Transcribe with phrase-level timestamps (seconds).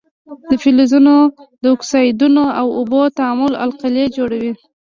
[0.49, 1.15] د فلزونو
[1.61, 4.53] د اکسایدونو او اوبو تعامل القلي جوړوي.